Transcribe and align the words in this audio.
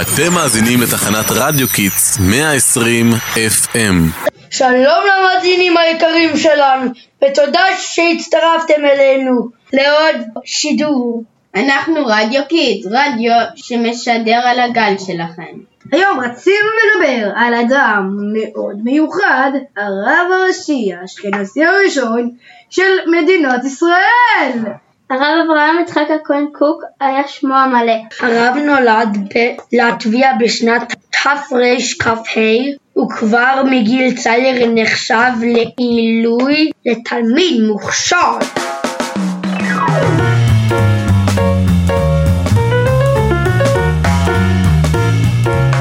אתם 0.00 0.32
מאזינים 0.34 0.80
לתחנת 0.82 1.26
רדיו 1.30 1.68
Kids 1.68 2.18
120 2.20 3.10
FM. 3.34 4.26
שלום 4.50 5.04
למאזינים 5.08 5.76
היקרים 5.76 6.36
שלנו, 6.36 6.90
ותודה 7.24 7.60
שהצטרפתם 7.78 8.84
אלינו 8.84 9.48
לעוד 9.72 10.16
שידור. 10.44 11.24
אנחנו 11.54 12.06
רדיו 12.06 12.42
Kids, 12.48 12.86
רדיו 12.86 13.32
שמשדר 13.56 14.40
על 14.44 14.60
הגל 14.60 14.94
שלכם. 15.06 15.58
היום 15.92 16.20
רצינו 16.20 16.68
לדבר 16.84 17.30
על 17.36 17.54
אדם 17.54 18.10
מאוד 18.32 18.76
מיוחד, 18.84 19.50
הרב 19.76 20.32
הראשי 20.32 20.92
האשכנזי 21.00 21.64
הראשון 21.64 22.30
של 22.70 22.92
מדינת 23.06 23.64
ישראל. 23.64 24.72
הרב 25.10 25.46
אברהם 25.46 25.78
יצחק 25.82 26.06
הכהן 26.20 26.46
קוק 26.52 26.82
היה 27.00 27.28
שמו 27.28 27.54
המלא. 27.54 27.92
הרב 28.20 28.56
נולד 28.56 29.32
בלטביה 29.72 30.30
בשנת 30.40 30.94
תרכ"ה 31.10 31.34
וכבר 32.98 33.62
מגיל 33.70 34.16
צעיר 34.16 34.72
נחשב 34.74 35.32
לעילוי 35.40 36.70
לתלמיד 36.86 37.62
מוכשר. 37.68 38.38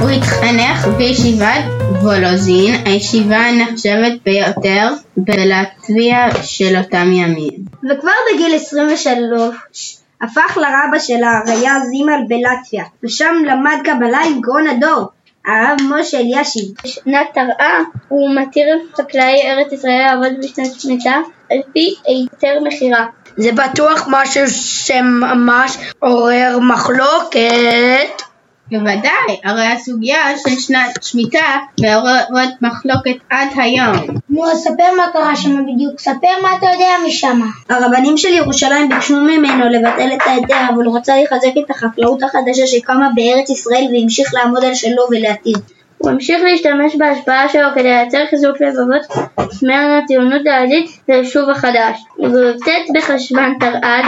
הוא 0.02 0.09
התחנך 0.09 0.88
בישיבת 0.98 1.87
וולוזין, 2.07 2.75
הישיבה 2.85 3.38
הנחשבת 3.38 4.11
ביותר 4.25 4.89
בלטביה 5.17 6.43
של 6.43 6.77
אותם 6.77 7.11
ימים. 7.11 7.52
וכבר 7.84 8.11
בגיל 8.34 8.55
23 8.55 9.98
הפך 10.21 10.57
לרבה 10.57 10.99
של 10.99 11.23
הראייה 11.23 11.79
זימל 11.79 12.20
בלטביה, 12.27 12.84
ושם 13.04 13.35
למד 13.48 13.77
קבלה 13.84 14.20
עם 14.20 14.41
גאון 14.41 14.67
הדור, 14.67 15.05
הרב 15.45 15.77
משה 15.90 16.20
אלישיב. 16.20 16.63
בשנת 16.84 17.27
תרעה 17.34 17.79
הוא 18.07 18.35
מתיר 18.35 18.67
חקלאי 18.98 19.41
ארץ 19.43 19.73
ישראל 19.73 20.05
לעבוד 20.05 20.34
בשנת 20.43 20.79
שמיטה 20.79 21.15
על 21.51 21.57
פי 21.73 21.95
היתר 22.05 22.60
מכירה. 22.63 23.05
זה 23.37 23.51
בטוח 23.51 24.07
משהו 24.12 24.48
שממש 24.48 25.77
עורר 25.99 26.60
מחלוקת. 26.62 28.26
בוודאי, 28.71 29.40
הרי 29.43 29.65
הסוגיה 29.68 30.37
של 30.37 30.60
שנת 30.60 31.04
שמיטה 31.04 31.46
מעוררת 31.82 32.62
מחלוקת 32.62 33.15
עד 33.29 33.48
היום. 33.55 33.96
נו, 34.29 34.51
אז 34.51 34.57
ספר 34.57 34.96
מה 34.98 35.04
קרה 35.13 35.35
שם 35.35 35.65
בדיוק, 35.65 35.99
ספר 35.99 36.41
מה 36.41 36.49
אתה 36.57 36.65
יודע 36.73 36.90
משם. 37.07 37.41
הרבנים 37.70 38.18
של 38.18 38.34
ירושלים 38.34 38.90
ביקשו 38.90 39.15
ממנו 39.15 39.70
לבטל 39.70 40.10
את 40.13 40.21
ההיתר, 40.26 40.73
אבל 40.76 40.85
הוא 40.85 40.98
רצה 40.98 41.13
לחזק 41.23 41.51
את 41.65 41.71
החקלאות 41.71 42.23
החדשה 42.23 42.68
שקמה 42.68 43.10
בארץ 43.15 43.49
ישראל 43.49 43.85
והמשיך 43.91 44.34
לעמוד 44.34 44.63
על 44.63 44.73
שלו 44.73 45.04
ולהתיר. 45.12 45.57
הוא 45.98 46.12
המשיך 46.12 46.41
להשתמש 46.43 46.95
בהשפעה 46.95 47.49
שלו 47.49 47.68
כדי 47.76 47.84
לייצר 47.84 48.23
חיזוק 48.29 48.62
לבבות 48.62 49.27
סמל 49.51 49.99
הציונות 50.04 50.41
העדית 50.48 50.99
ליישוב 51.10 51.49
החדש. 51.49 52.04
ובט' 52.20 52.88
בחשוון 52.95 53.57
תרע"ד 53.60 54.05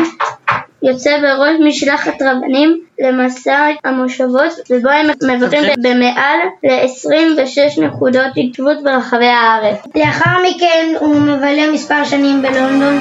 יוצא 0.83 1.11
בראש 1.21 1.55
משלחת 1.65 2.21
רבנים 2.21 2.81
למסע 2.99 3.67
המושבות 3.83 4.53
ובו 4.69 4.89
הם 4.89 5.07
מבקרים 5.07 5.73
במעל 5.81 6.39
ל-26 6.63 7.81
נקודות 7.81 8.25
התיישבות 8.31 8.83
ברחבי 8.83 9.25
הארץ. 9.25 9.77
לאחר 9.95 10.31
מכן 10.49 10.93
הוא 10.99 11.15
מבלה 11.15 11.71
מספר 11.73 12.03
שנים 12.03 12.41
בלונדון. 12.41 12.99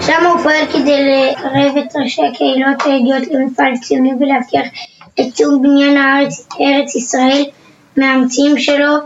שם 0.00 0.26
הוא 0.26 0.42
פועל 0.42 0.66
כדי 0.72 1.30
לקרב 1.30 1.76
את 1.76 1.96
ראשי 1.96 2.22
הקהילות 2.32 2.82
היהודיות 2.84 3.28
למפעל 3.34 3.76
ציוני 3.76 4.10
ולהבטיח 4.20 4.66
את 5.20 5.34
ציון 5.34 5.62
בניין 5.62 5.96
הארץ, 5.96 6.48
ארץ 6.60 6.94
ישראל 6.94 7.44
מהמציאים 7.96 8.58
שלו 8.58 8.98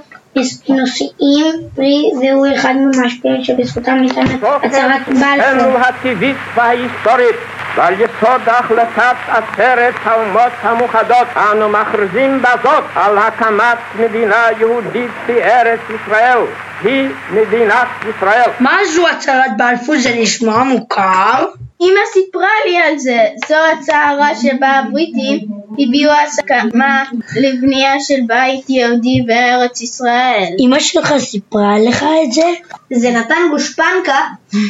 נושאים 0.69 1.47
פרי 1.75 2.11
והוא 2.21 2.47
אחד 2.55 2.75
מהמשפיעים 2.77 3.45
שבזכותם 3.45 3.95
ניתן 3.95 4.25
הצהרת 4.63 5.09
בלפור. 5.09 5.79
הטבעית 5.79 6.37
וההיסטורית 6.55 7.37
ועל 7.77 7.95
יסוד 7.95 8.41
החלטת 8.47 9.17
עשרת 9.29 9.95
האומות 10.05 10.53
המאוחדות 10.63 11.27
אנו 11.37 11.69
מכריזים 11.69 12.43
בזאת 12.43 12.85
על 12.95 13.19
הקמת 13.19 13.79
מדינה 13.99 14.47
יהודית 14.59 15.11
בארץ 15.27 15.81
ישראל 15.91 16.39
היא 16.85 17.09
מדינת 17.31 17.87
ישראל. 18.09 18.51
מה 18.61 18.77
זו 18.95 19.09
הצהרת 19.09 19.57
בלפור? 19.57 19.99
זה 19.99 20.11
נשמע 20.19 20.63
מוכר? 20.63 21.45
אמא 21.81 22.01
סיפרה 22.13 22.49
לי 22.67 22.79
על 22.79 22.99
זה, 22.99 23.19
זו 23.49 23.57
הצהרה 23.73 24.29
שבה 24.35 24.69
הבריטים 24.69 25.56
הביעו 25.73 26.13
הסכמה 26.27 27.05
לבנייה 27.37 28.01
של 28.01 28.15
בית 28.27 28.71
יהודי 28.71 29.23
בארץ 29.27 29.81
ישראל. 29.81 30.49
אמא 30.61 30.81
שלך 30.81 31.15
סיפרה 31.19 31.79
לך 31.89 32.05
את 32.25 32.33
זה? 32.33 32.47
זה 32.93 33.11
נתן 33.11 33.49
גושפנקה 33.51 34.21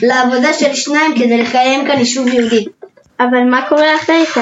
לעבודה 0.02 0.52
של 0.52 0.74
שניים 0.74 1.14
כדי 1.14 1.38
לקיים 1.42 1.86
כאן 1.86 1.98
יישוב 1.98 2.28
יהודי. 2.28 2.64
אבל 3.20 3.44
מה 3.50 3.68
קורה 3.68 3.96
אחרי 3.96 4.26
כן? 4.26 4.40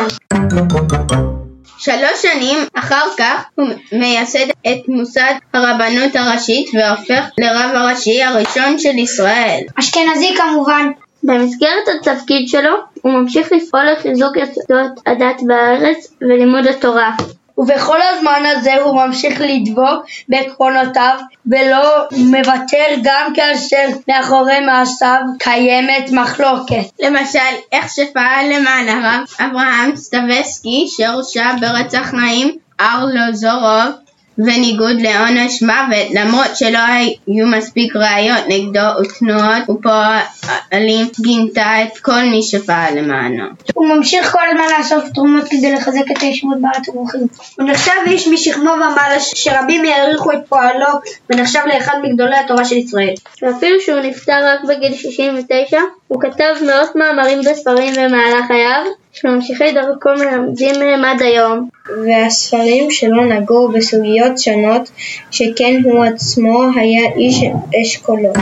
שלוש 1.78 2.22
שנים 2.22 2.58
אחר 2.74 3.04
כך 3.18 3.44
הוא 3.54 3.68
מייסד 3.92 4.46
את 4.66 4.88
מוסד 4.88 5.34
הרבנות 5.54 6.16
הראשית 6.16 6.70
והופך 6.74 7.24
לרב 7.38 7.70
הראשי 7.74 8.22
הראשון 8.22 8.78
של 8.78 8.98
ישראל. 8.98 9.60
אשכנזי 9.78 10.34
כמובן. 10.36 10.90
במסגרת 11.24 11.88
התפקיד 11.94 12.48
שלו 12.48 12.74
הוא 13.02 13.12
ממשיך 13.12 13.52
לפעול 13.52 13.82
לחיזוק 13.92 14.36
יסודות 14.36 15.00
הדת 15.06 15.42
בארץ 15.46 16.12
ולימוד 16.20 16.66
התורה. 16.66 17.10
ובכל 17.58 17.98
הזמן 18.02 18.42
הזה 18.46 18.74
הוא 18.74 19.06
ממשיך 19.06 19.40
לדבוק 19.40 20.06
בעקרונותיו 20.28 21.18
ולא 21.46 22.04
מוותר 22.16 22.86
גם 23.02 23.32
כאשר 23.34 23.86
מאחורי 24.08 24.60
מעשיו 24.60 25.20
קיימת 25.38 26.10
מחלוקת. 26.12 27.00
למשל, 27.00 27.38
איך 27.72 27.88
שפעל 27.88 28.46
למען 28.52 28.88
הרב 28.88 29.24
אברהם 29.40 29.96
סטבסקי 29.96 30.86
שהורשע 30.88 31.52
ברצח 31.60 32.14
נעים 32.14 32.56
ארלוזורוב 32.80 34.03
בניגוד 34.38 35.00
לעונש 35.00 35.62
מוות 35.62 36.06
למרות 36.14 36.56
שלא 36.56 36.78
היו 36.78 37.46
מספיק 37.46 37.96
ראיות 37.96 38.44
נגדו 38.48 38.80
ותנועות 39.00 39.62
ופועלים 39.70 41.06
גינתה 41.20 41.82
את 41.82 41.98
כל 41.98 42.22
מי 42.22 42.42
שפעל 42.42 42.98
למענו. 42.98 43.44
הוא 43.74 43.86
ממשיך 43.86 44.32
כל 44.32 44.40
הזמן 44.50 44.64
לאסוף 44.78 45.04
תרומות 45.14 45.44
כדי 45.50 45.72
לחזק 45.72 46.10
את 46.12 46.22
הישיבות 46.22 46.60
בארץ 46.60 46.88
וברוכים. 46.88 47.20
הוא 47.58 47.68
נחשב 47.68 47.92
איש 48.06 48.28
משכמו 48.28 48.70
ומעלה 48.70 49.20
שרבים 49.20 49.84
העריכו 49.84 50.32
את 50.32 50.38
פועלו 50.48 50.86
ונחשב 51.30 51.60
לאחד 51.74 51.96
מגדולי 52.02 52.36
התורה 52.36 52.64
של 52.64 52.76
ישראל. 52.76 53.14
ואפילו 53.42 53.80
שהוא 53.80 54.00
נפטר 54.00 54.46
רק 54.46 54.60
בגיל 54.68 54.94
69 54.94 55.78
הוא 56.08 56.20
כתב 56.20 56.54
מאות 56.66 56.96
מאמרים 56.96 57.40
בספרים 57.40 57.94
במהלך 57.94 58.46
חייו 58.46 58.84
שממשיכי 59.14 59.72
דרכו 59.72 60.08
מלמדים 60.18 60.74
מהם 60.80 61.04
עד 61.04 61.22
היום. 61.22 61.68
והספרים 62.06 62.90
שלו 62.90 63.24
נגעו 63.24 63.68
בסוגיות 63.68 64.38
שונות, 64.38 64.90
שכן 65.30 65.80
הוא 65.84 66.04
עצמו 66.04 66.62
היה 66.76 67.12
איש 67.16 67.36
אשכולות. 67.82 68.36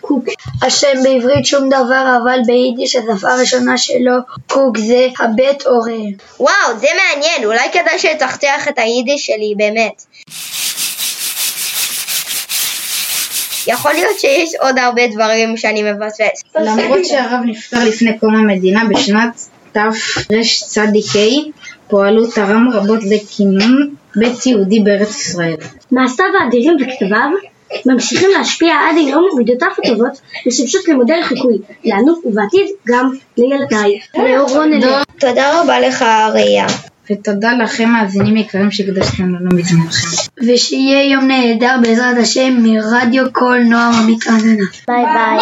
קוק. 0.00 0.24
השם 0.62 1.02
בעברית 1.02 1.46
שום 1.46 1.68
דבר, 1.68 2.18
אבל 2.22 2.38
ביידיש 2.46 2.96
השפה 2.96 3.32
הראשונה 3.32 3.78
שלו, 3.78 4.12
קוק 4.46 4.78
זה 4.78 5.06
הבית 5.18 5.66
עורר. 5.66 6.08
וואו, 6.40 6.78
זה 6.78 6.86
מעניין, 6.96 7.44
אולי 7.44 7.68
כדאי 7.72 7.98
שתחתך 7.98 8.68
את 8.68 8.78
היידיש 8.78 9.26
שלי, 9.26 9.54
באמת. 9.56 10.04
יכול 13.66 13.92
להיות 13.92 14.18
שיש 14.18 14.54
עוד 14.60 14.78
הרבה 14.78 15.06
דברים 15.06 15.56
שאני 15.56 15.92
מפספס. 15.92 16.42
למרות 16.56 17.04
שהרב 17.04 17.40
נפטר 17.44 17.84
לפני 17.84 18.18
קום 18.18 18.36
המדינה 18.36 18.84
בשנת 18.90 19.48
תרצ"ה, 19.72 20.82
פועלו 21.88 22.26
תרם 22.26 22.68
רבות 22.72 23.00
לכינון 23.04 23.94
בית 24.16 24.46
יהודי 24.46 24.80
בארץ 24.80 25.08
ישראל. 25.08 25.54
מעשיו 25.92 26.26
האדירים 26.40 26.76
וכתביו 26.80 27.28
ממשיכים 27.86 28.28
להשפיע 28.38 28.74
עד 28.90 28.96
היום 28.96 29.24
ומידותיו 29.32 29.68
הטובות 29.78 30.20
משמשות 30.46 30.88
למודל 30.88 31.14
לחיקוי, 31.20 31.58
לנו 31.84 32.14
ובעתיד 32.24 32.66
גם 32.86 33.10
לילדיי. 33.36 34.00
תודה 35.20 35.60
רבה 35.60 35.80
לך 35.80 36.04
הראי"ה. 36.34 36.66
ותודה 37.10 37.52
לכם 37.52 37.88
מאזינים 37.88 38.36
יקרים 38.36 38.70
שהקדשתם 38.70 39.34
לנו 39.34 39.48
מזמנכם. 39.56 40.06
ושיהיה 40.48 41.12
יום 41.12 41.24
נהדר 41.26 41.76
בעזרת 41.82 42.16
השם 42.18 42.56
מרדיו 42.62 43.32
קול 43.32 43.58
נועם 43.58 43.94
עמית 43.94 44.26
רעננה. 44.26 44.64
ביי 44.88 45.04
ביי. 45.04 45.38